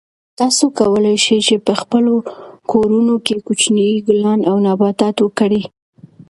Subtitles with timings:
[0.39, 2.13] تاسو کولای شئ چې په خپلو
[2.71, 5.63] کورونو کې کوچني ګلان او نباتات وکرئ.